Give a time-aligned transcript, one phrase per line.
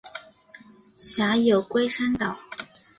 [0.95, 2.35] 辖有龟山岛。